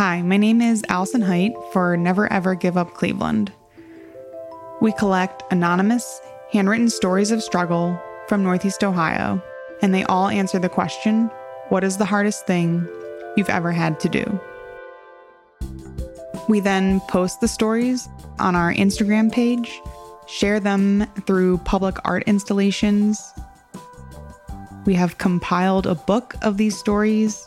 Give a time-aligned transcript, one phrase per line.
[0.00, 3.52] Hi, my name is Allison Height for Never Ever Give Up Cleveland.
[4.80, 9.42] We collect anonymous, handwritten stories of struggle from Northeast Ohio,
[9.82, 11.26] and they all answer the question
[11.68, 12.88] what is the hardest thing
[13.36, 14.40] you've ever had to do?
[16.48, 18.08] We then post the stories
[18.38, 19.82] on our Instagram page,
[20.26, 23.34] share them through public art installations.
[24.86, 27.46] We have compiled a book of these stories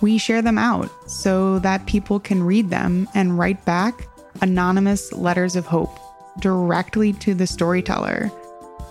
[0.00, 4.08] we share them out so that people can read them and write back
[4.42, 5.98] anonymous letters of hope
[6.40, 8.30] directly to the storyteller,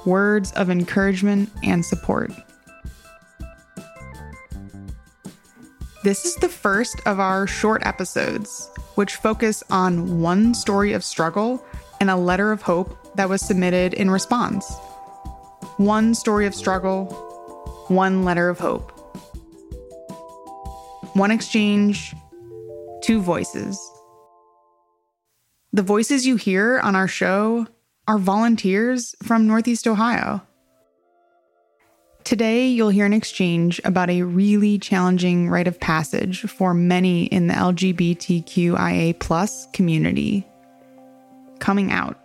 [0.06, 2.32] words of encouragement and support.
[6.04, 11.66] This is the first of our short episodes, which focus on one story of struggle
[12.00, 14.72] and a letter of hope that was submitted in response.
[15.78, 17.06] One story of struggle,
[17.88, 18.95] one letter of hope
[21.16, 22.14] one exchange,
[23.02, 23.80] two voices.
[25.72, 27.68] The voices you hear on our show
[28.06, 30.42] are volunteers from Northeast Ohio.
[32.26, 37.48] Today, you'll hear an exchange about a really challenging rite of passage for many in
[37.48, 40.46] the LGBTQIA plus community
[41.60, 42.20] coming out.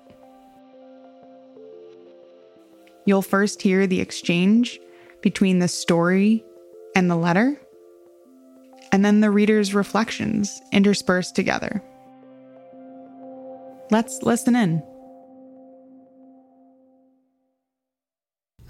[3.04, 4.80] You'll first hear the exchange
[5.22, 6.42] between the story
[6.96, 7.60] and the letter
[8.92, 11.82] and then the reader's reflections interspersed together.
[13.90, 14.82] Let's listen in.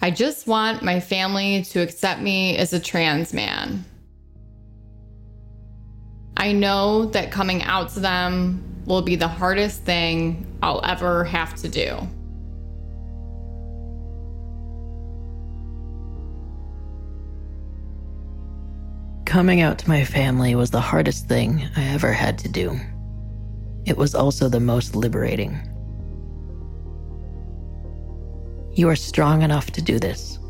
[0.03, 3.85] I just want my family to accept me as a trans man.
[6.37, 11.55] I know that coming out to them will be the hardest thing I'll ever have
[11.57, 11.99] to do.
[19.31, 22.77] Coming out to my family was the hardest thing I ever had to do.
[23.87, 25.53] It was also the most liberating.
[28.73, 30.41] You are strong enough to do this.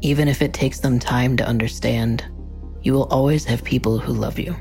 [0.00, 2.24] Even if it takes them time to understand,
[2.80, 4.56] you will always have people who love you.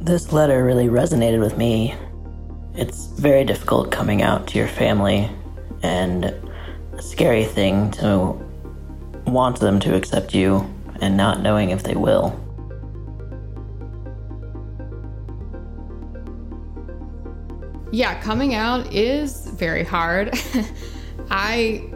[0.00, 1.94] This letter really resonated with me.
[2.74, 5.28] It's very difficult coming out to your family
[5.82, 6.24] and
[6.94, 8.48] a scary thing to
[9.32, 10.68] want them to accept you
[11.00, 12.38] and not knowing if they will.
[17.92, 20.38] Yeah, coming out is very hard.
[21.30, 21.90] I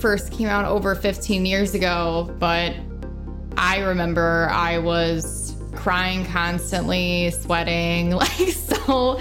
[0.00, 2.74] first came out over 15 years ago, but
[3.56, 9.20] I remember I was crying constantly, sweating, like so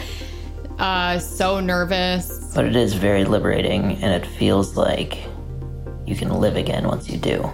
[0.79, 2.51] uh so nervous.
[2.55, 5.19] But it is very liberating and it feels like
[6.11, 7.49] you can live again once you do.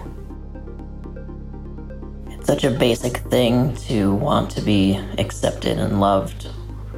[2.26, 6.48] It's such a basic thing to want to be accepted and loved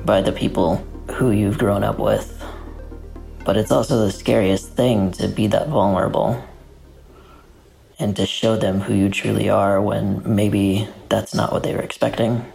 [0.06, 0.76] by the people
[1.10, 2.43] who you've grown up with.
[3.44, 6.43] But it's also the scariest thing to be that vulnerable
[7.99, 11.82] and to show them who you truly are when maybe that's not what they were
[11.82, 12.50] expecting.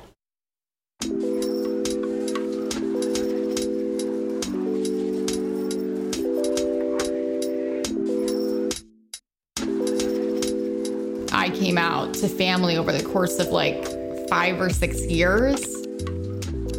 [11.55, 13.85] Came out to family over the course of like
[14.27, 15.63] five or six years.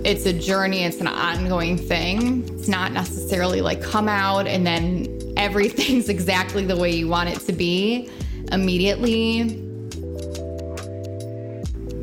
[0.05, 2.49] It's a journey, it's an ongoing thing.
[2.55, 7.41] It's not necessarily like come out and then everything's exactly the way you want it
[7.41, 8.11] to be
[8.53, 9.63] immediately.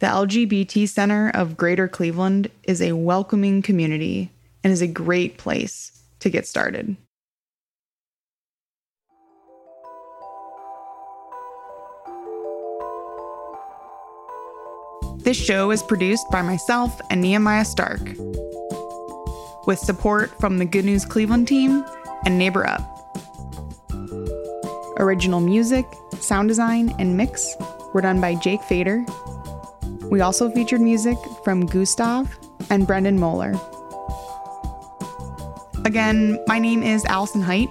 [0.00, 4.32] the LGBT Center of Greater Cleveland is a welcoming community
[4.64, 6.96] and is a great place to get started.
[15.24, 18.00] This show is produced by myself and Nehemiah Stark,
[19.68, 21.84] with support from the Good News Cleveland team
[22.24, 22.80] and Neighbor Up.
[24.98, 25.86] Original music,
[26.18, 27.54] sound design, and mix
[27.94, 29.06] were done by Jake Fader.
[30.10, 32.36] We also featured music from Gustav
[32.68, 33.54] and Brendan Moeller.
[35.84, 37.68] Again, my name is Allison Height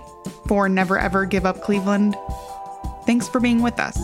[0.47, 2.15] for Never Ever Give Up Cleveland.
[3.05, 3.99] Thanks for being with us.